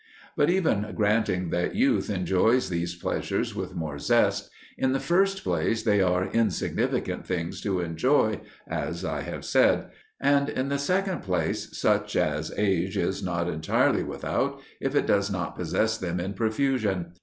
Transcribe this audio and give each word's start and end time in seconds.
But 0.35 0.49
even 0.49 0.91
granting 0.95 1.51
that 1.51 1.75
youth 1.75 2.09
enjoys 2.09 2.69
these 2.69 2.95
pleasures 2.95 3.53
with 3.53 3.75
more 3.75 3.99
zest; 3.99 4.49
in 4.75 4.93
the 4.93 4.99
first 4.99 5.43
place, 5.43 5.83
they 5.83 6.01
are 6.01 6.25
insignificant 6.31 7.23
things 7.27 7.61
to 7.61 7.81
enjoy, 7.81 8.41
as 8.67 9.05
I 9.05 9.21
have 9.21 9.45
said; 9.45 9.91
and 10.19 10.49
in 10.49 10.69
the 10.69 10.79
second 10.79 11.19
place, 11.21 11.77
such 11.77 12.15
as 12.15 12.51
age 12.57 12.97
is 12.97 13.21
not 13.21 13.47
entirely 13.47 14.01
without, 14.01 14.59
if 14.79 14.95
it 14.95 15.05
does 15.05 15.29
not 15.29 15.55
possess 15.55 15.99
them 15.99 16.19
in 16.19 16.33
profusion. 16.33 17.11